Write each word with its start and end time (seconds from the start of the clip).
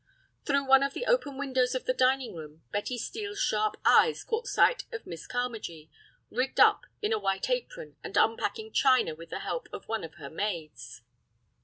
Through 0.45 0.65
one 0.65 0.81
of 0.81 0.95
the 0.95 1.05
open 1.05 1.37
windows 1.37 1.75
of 1.75 1.85
the 1.85 1.93
dining 1.93 2.33
room, 2.33 2.63
Betty 2.71 2.97
Steel's 2.97 3.39
sharp 3.39 3.77
eyes 3.85 4.23
caught 4.23 4.47
sight 4.47 4.85
of 4.91 5.05
Miss 5.05 5.27
Carmagee, 5.27 5.91
rigged 6.31 6.59
up 6.59 6.87
in 7.03 7.13
a 7.13 7.19
white 7.19 7.51
apron 7.51 7.95
and 8.03 8.17
unpacking 8.17 8.73
china 8.73 9.13
with 9.13 9.29
the 9.29 9.41
help 9.41 9.69
of 9.71 9.87
one 9.87 10.03
of 10.03 10.15
her 10.15 10.31
maids. 10.31 11.03